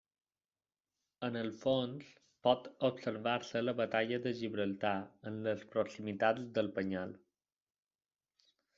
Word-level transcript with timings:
En 1.27 1.35
el 1.41 1.51
fons 1.63 2.07
pot 2.47 2.65
observar-se 2.89 3.63
la 3.67 3.77
batalla 3.83 4.21
de 4.25 4.35
Gibraltar 4.41 4.97
en 5.33 5.41
les 5.51 5.65
proximitats 5.77 6.53
del 6.59 6.75
Penyal. 6.81 7.17